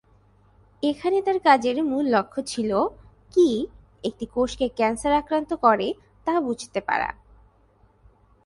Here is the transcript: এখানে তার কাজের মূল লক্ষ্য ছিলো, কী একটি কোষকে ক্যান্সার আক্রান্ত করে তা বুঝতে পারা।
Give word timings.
এখানে 0.83 1.17
তার 1.21 1.37
কাজের 1.39 1.77
মূল 1.83 2.05
লক্ষ্য 2.05 2.39
ছিলো, 2.47 2.79
কী 3.33 3.47
একটি 4.03 4.25
কোষকে 4.25 4.65
ক্যান্সার 4.69 5.13
আক্রান্ত 5.13 5.51
করে 5.53 5.87
তা 6.25 6.33
বুঝতে 6.41 6.79
পারা। 6.81 7.09